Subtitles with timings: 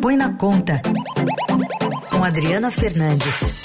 [0.00, 0.80] Põe na Conta,
[2.10, 3.62] com Adriana Fernandes.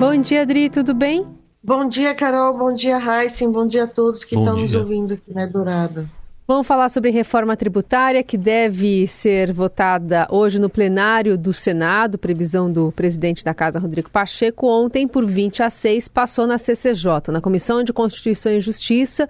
[0.00, 1.26] Bom dia, Adri, tudo bem?
[1.62, 2.58] Bom dia, Carol.
[2.58, 3.52] Bom dia, Heisen.
[3.52, 4.64] Bom dia a todos que bom estão dia.
[4.64, 6.08] nos ouvindo aqui na Dourado.
[6.46, 12.70] Vamos falar sobre reforma tributária que deve ser votada hoje no plenário do Senado, previsão
[12.70, 14.66] do presidente da Casa, Rodrigo Pacheco.
[14.66, 19.26] Ontem, por 20 a 6, passou na CCJ, na Comissão de Constituição e Justiça,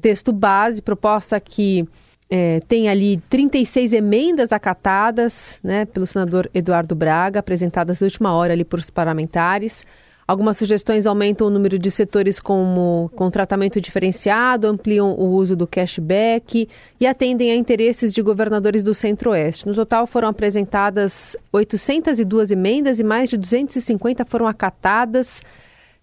[0.00, 1.86] texto base, proposta que
[2.28, 8.52] é, tem ali 36 emendas acatadas né, pelo senador Eduardo Braga, apresentadas na última hora
[8.52, 9.86] ali por os parlamentares.
[10.26, 15.68] Algumas sugestões aumentam o número de setores como, com tratamento diferenciado, ampliam o uso do
[15.68, 16.68] cashback
[16.98, 19.68] e atendem a interesses de governadores do Centro-Oeste.
[19.68, 25.40] No total foram apresentadas 802 emendas e mais de 250 foram acatadas.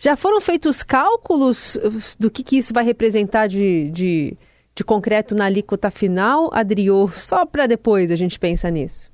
[0.04, 1.78] Já foram feitos cálculos
[2.20, 4.38] do que, que isso vai representar de, de,
[4.76, 7.08] de concreto na alíquota final, Adriô?
[7.08, 9.13] Só para depois a gente pensa nisso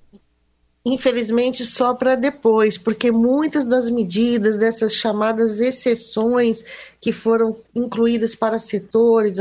[0.86, 6.64] infelizmente só para depois, porque muitas das medidas dessas chamadas exceções
[7.02, 9.38] que foram incluídas para setores,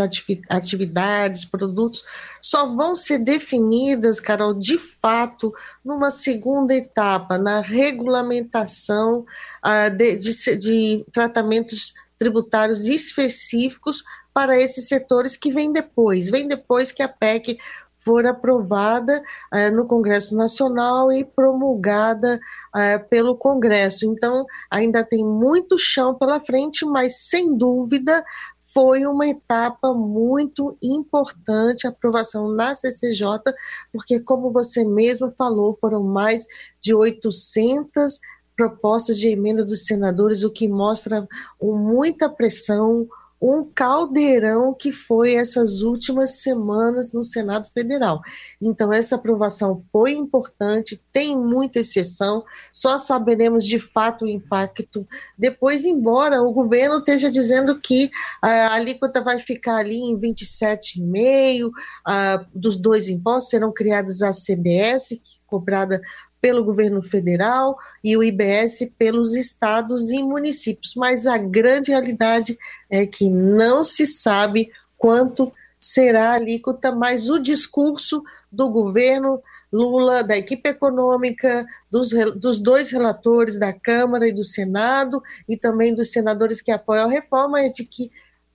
[0.48, 2.05] atividades, produtos,
[2.42, 9.25] só vão ser definidas, Carol, de fato, numa segunda etapa, na regulamentação
[9.64, 14.03] uh, de, de, de tratamentos tributários específicos
[14.34, 17.59] para esses setores que vem depois, vem depois que a PEC
[18.08, 22.40] for aprovada uh, no Congresso Nacional e promulgada
[22.74, 24.06] uh, pelo Congresso.
[24.06, 28.24] Então, ainda tem muito chão pela frente, mas sem dúvida
[28.72, 33.26] foi uma etapa muito importante a aprovação na CCJ,
[33.92, 36.46] porque, como você mesmo falou, foram mais
[36.80, 38.20] de 800
[38.56, 41.28] propostas de emenda dos senadores, o que mostra
[41.60, 43.06] muita pressão,
[43.41, 48.20] um caldeirão que foi essas últimas semanas no Senado Federal.
[48.61, 55.06] Então, essa aprovação foi importante, tem muita exceção, só saberemos de fato o impacto
[55.37, 58.10] depois, embora o governo esteja dizendo que
[58.43, 61.71] a alíquota vai ficar ali em 27,5%,
[62.54, 66.00] dos dois impostos serão criadas a CBS, cobrada
[66.41, 70.94] pelo governo federal e o IBS pelos estados e municípios.
[70.97, 77.38] Mas a grande realidade é que não se sabe quanto será a alíquota, mas o
[77.38, 79.41] discurso do governo
[79.72, 85.94] Lula, da equipe econômica, dos, dos dois relatores da Câmara e do Senado, e também
[85.94, 88.10] dos senadores que apoiam a reforma, é de que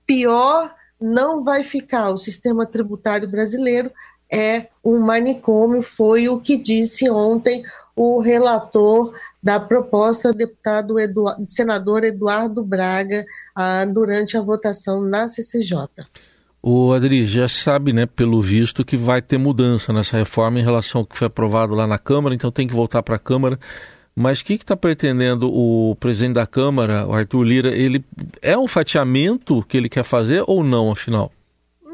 [0.07, 3.91] pior não vai ficar o sistema tributário brasileiro
[4.33, 7.63] é um manicômio, foi o que disse ontem
[7.95, 10.95] o relator da proposta, deputado
[11.47, 13.23] senador Eduardo Braga,
[13.55, 15.77] ah, durante a votação na CCJ.
[16.65, 21.01] O Adri já sabe, né, pelo visto, que vai ter mudança nessa reforma em relação
[21.01, 23.59] ao que foi aprovado lá na Câmara, então tem que voltar para a Câmara.
[24.15, 27.75] Mas o que está pretendendo o presidente da Câmara, o Arthur Lira?
[27.75, 28.03] Ele
[28.41, 31.31] é um fatiamento que ele quer fazer ou não, afinal?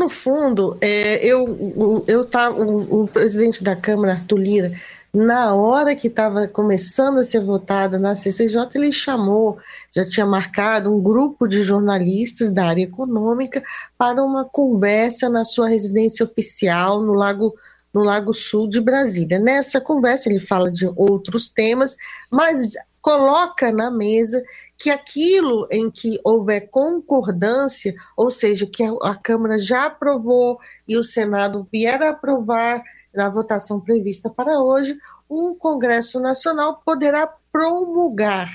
[0.09, 4.71] No fundo, é, eu, eu tá, o, o, presidente da Câmara, Arthur Lira,
[5.13, 9.59] na hora que estava começando a ser votada na CCJ, ele chamou,
[9.95, 13.61] já tinha marcado um grupo de jornalistas da área econômica
[13.95, 17.53] para uma conversa na sua residência oficial no Lago
[17.93, 19.39] no Lago Sul de Brasília.
[19.39, 21.95] Nessa conversa ele fala de outros temas,
[22.31, 24.43] mas coloca na mesa
[24.77, 31.03] que aquilo em que houver concordância, ou seja, que a, Câmara já aprovou e o
[31.03, 32.81] Senado vier a aprovar
[33.13, 34.97] na votação prevista para hoje,
[35.27, 38.49] o Congresso Nacional poderá promulgar,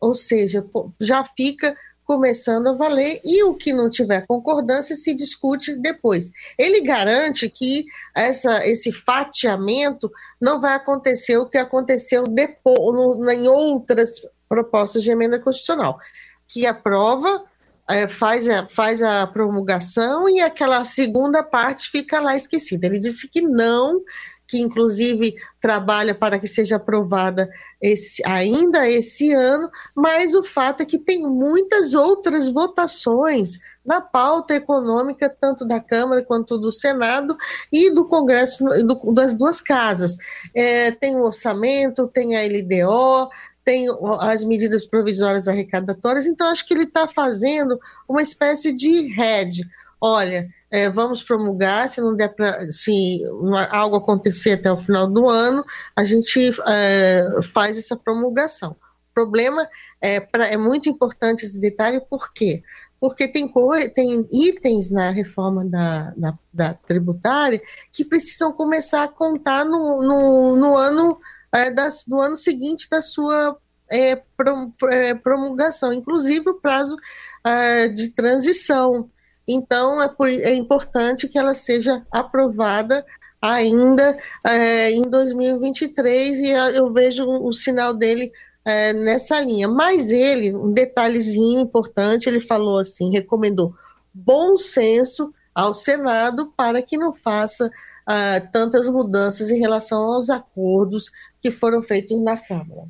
[0.00, 0.64] ou seja,
[1.00, 1.76] já fica
[2.08, 6.30] começando a valer e o que não tiver concordância se discute depois.
[6.58, 7.84] Ele garante que
[8.16, 10.10] essa, esse fatiamento
[10.40, 15.98] não vai acontecer o que aconteceu depois, no, em outras propostas de emenda constitucional,
[16.46, 17.44] que aprova,
[17.86, 22.86] é, faz, a, faz a promulgação e aquela segunda parte fica lá esquecida.
[22.86, 24.00] Ele disse que não,
[24.48, 27.48] que inclusive trabalha para que seja aprovada
[27.80, 34.54] esse, ainda esse ano, mas o fato é que tem muitas outras votações na pauta
[34.54, 37.36] econômica, tanto da Câmara quanto do Senado
[37.70, 40.16] e do Congresso, do, das duas casas.
[40.54, 43.30] É, tem o orçamento, tem a LDO,
[43.68, 43.86] tem
[44.20, 47.78] as medidas provisórias arrecadatórias, então acho que ele está fazendo
[48.08, 49.68] uma espécie de rede.
[50.00, 53.20] Olha, é, vamos promulgar, se não der para, se
[53.70, 55.64] algo acontecer até o final do ano,
[55.96, 58.72] a gente é, faz essa promulgação.
[59.10, 59.68] O problema
[60.00, 62.62] é, pra, é muito importante esse detalhe, por quê?
[63.00, 63.50] porque tem,
[63.94, 67.62] tem itens na reforma da, da, da, tributária
[67.92, 71.20] que precisam começar a contar no, no, no ano,
[71.52, 73.56] é, da, no ano seguinte da sua
[73.90, 74.20] é,
[74.90, 76.96] é promulgação, inclusive o prazo
[77.44, 79.08] é, de transição.
[79.48, 83.04] Então, é, por, é importante que ela seja aprovada
[83.40, 88.30] ainda é, em 2023 e eu vejo o sinal dele
[88.64, 89.66] é, nessa linha.
[89.66, 93.74] Mas ele, um detalhezinho importante, ele falou assim, recomendou
[94.12, 101.10] bom senso ao Senado para que não faça uh, tantas mudanças em relação aos acordos
[101.40, 102.86] que foram feitos na Câmara.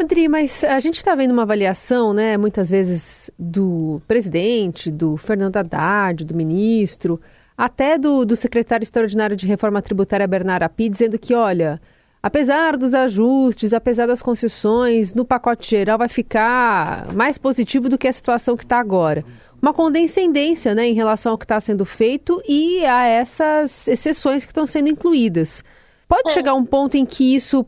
[0.00, 5.56] Andri, mas a gente está vendo uma avaliação, né, muitas vezes do presidente, do Fernando
[5.56, 7.20] Haddad, do ministro,
[7.56, 11.80] até do, do secretário extraordinário de reforma tributária, Bernardo Api, dizendo que, olha,
[12.20, 18.08] Apesar dos ajustes, apesar das concessões, no pacote geral vai ficar mais positivo do que
[18.08, 19.24] a situação que está agora.
[19.62, 24.50] Uma condescendência né, em relação ao que está sendo feito e a essas exceções que
[24.50, 25.62] estão sendo incluídas.
[26.08, 26.32] Pode é.
[26.32, 27.64] chegar um ponto em que isso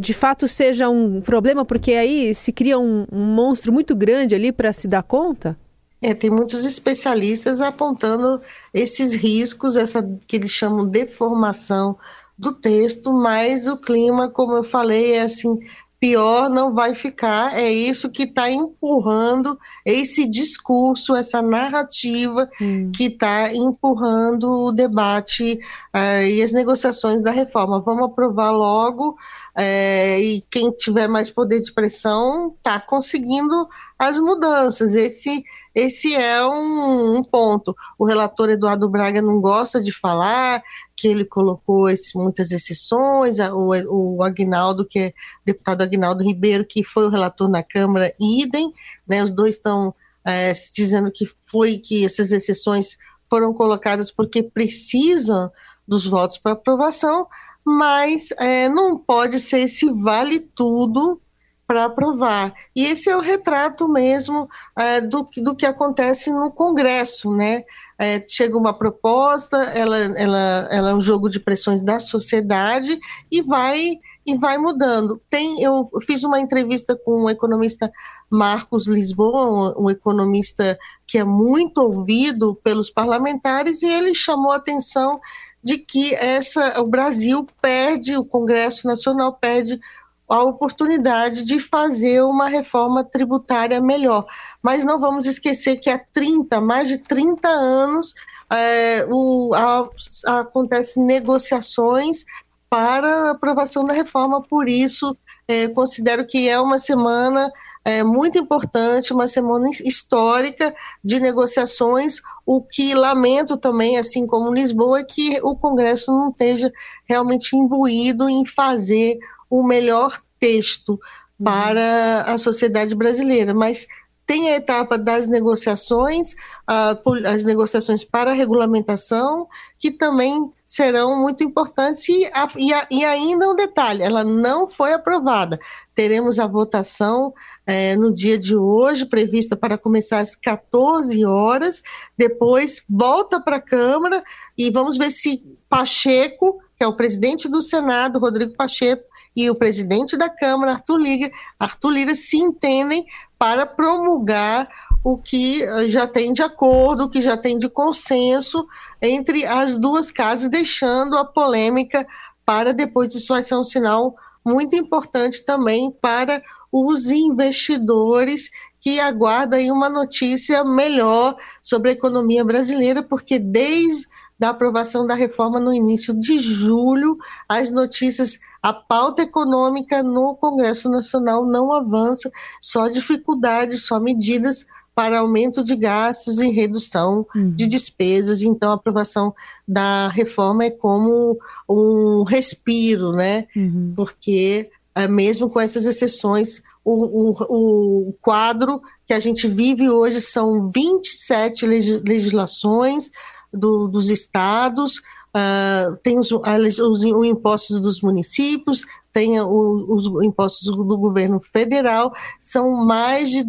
[0.00, 4.52] de fato seja um problema, porque aí se cria um, um monstro muito grande ali
[4.52, 5.58] para se dar conta?
[6.00, 8.40] É, tem muitos especialistas apontando
[8.72, 11.96] esses riscos, essa que eles chamam de deformação
[12.38, 15.58] do texto, mas o clima, como eu falei, é assim,
[15.98, 17.58] pior não vai ficar.
[17.58, 22.90] É isso que está empurrando esse discurso, essa narrativa hum.
[22.94, 25.58] que está empurrando o debate
[25.94, 27.80] uh, e as negociações da reforma.
[27.80, 29.16] Vamos aprovar logo.
[29.58, 33.66] É, e quem tiver mais poder de expressão está conseguindo
[33.98, 34.94] as mudanças.
[34.94, 35.42] Esse
[35.76, 37.76] esse é um, um, ponto.
[37.98, 40.62] O relator Eduardo Braga não gosta de falar
[40.96, 45.14] que ele colocou esse, muitas exceções, o, o Agnaldo, que é
[45.44, 48.72] deputado Agnaldo Ribeiro, que foi o relator na Câmara, idem,
[49.06, 49.94] né, os dois estão
[50.24, 52.96] é, dizendo que foi que essas exceções
[53.28, 55.50] foram colocadas porque precisam
[55.86, 57.28] dos votos para aprovação,
[57.64, 61.20] mas é, não pode ser esse vale tudo
[61.66, 62.54] para aprovar.
[62.74, 64.48] E esse é o retrato mesmo
[64.78, 67.64] é, do, do que acontece no Congresso, né?
[67.98, 72.98] É, chega uma proposta, ela, ela, ela é um jogo de pressões da sociedade
[73.30, 75.20] e vai e vai mudando.
[75.30, 77.90] Tem, eu fiz uma entrevista com o economista
[78.28, 80.76] Marcos Lisboa, um, economista
[81.06, 85.20] que é muito ouvido pelos parlamentares, e ele chamou a atenção
[85.62, 89.80] de que essa, o Brasil perde, o Congresso Nacional perde
[90.28, 94.26] a oportunidade de fazer uma reforma tributária melhor.
[94.62, 98.14] Mas não vamos esquecer que há 30, mais de 30 anos,
[98.50, 102.24] é, o, a, acontecem negociações
[102.68, 105.16] para aprovação da reforma, por isso
[105.48, 107.50] é, considero que é uma semana
[107.84, 110.74] é, muito importante, uma semana histórica
[111.04, 112.16] de negociações.
[112.44, 116.72] O que lamento também, assim como Lisboa, é que o Congresso não esteja
[117.08, 119.18] realmente imbuído em fazer
[119.50, 120.98] o melhor texto
[121.42, 123.86] para a sociedade brasileira, mas
[124.26, 126.34] tem a etapa das negociações,
[126.66, 129.46] as negociações para a regulamentação,
[129.78, 135.60] que também serão muito importantes, e, ainda um detalhe: ela não foi aprovada.
[135.94, 137.32] Teremos a votação
[137.64, 141.80] é, no dia de hoje, prevista para começar às 14 horas,
[142.18, 144.24] depois volta para a Câmara
[144.58, 149.04] e vamos ver se Pacheco, que é o presidente do Senado, Rodrigo Pacheco,
[149.36, 153.06] e o presidente da Câmara, Arthur Lira, Arthur Lira se entendem
[153.38, 154.66] para promulgar
[155.04, 158.66] o que eh, já tem de acordo, o que já tem de consenso
[159.00, 162.06] entre as duas casas, deixando a polêmica
[162.46, 163.14] para depois.
[163.14, 168.50] Isso vai ser um sinal muito importante também para os investidores
[168.80, 174.06] que aguardam aí uma notícia melhor sobre a economia brasileira, porque desde
[174.38, 177.16] da aprovação da reforma no início de julho,
[177.48, 184.66] as notícias, a pauta econômica no Congresso Nacional não avança, só dificuldades, só medidas
[184.96, 187.50] para aumento de gastos e redução uhum.
[187.50, 188.40] de despesas.
[188.40, 189.34] Então, a aprovação
[189.68, 191.38] da reforma é como
[191.68, 193.46] um respiro, né?
[193.54, 193.92] Uhum.
[193.94, 200.20] Porque, é, mesmo com essas exceções, o, o, o, quadro que a gente vive hoje
[200.20, 203.10] são 27 legislações,
[203.56, 204.98] do, dos estados,
[205.36, 212.12] uh, tem os, os, os, impostos dos municípios, tem os, os impostos do governo federal,
[212.38, 213.44] são mais de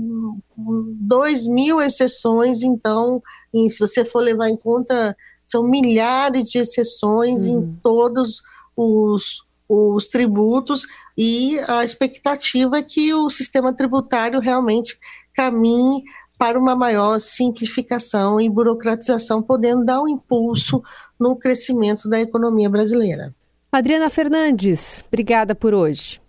[0.57, 3.21] 2 mil exceções, então,
[3.69, 7.53] se você for levar em conta, são milhares de exceções uhum.
[7.53, 8.41] em todos
[8.75, 10.85] os, os tributos
[11.17, 14.97] e a expectativa é que o sistema tributário realmente
[15.33, 16.03] caminhe
[16.37, 20.83] para uma maior simplificação e burocratização, podendo dar um impulso
[21.19, 23.33] no crescimento da economia brasileira.
[23.71, 26.21] Adriana Fernandes, obrigada por hoje.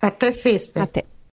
[0.00, 0.82] Até sexta.
[0.82, 1.04] Até.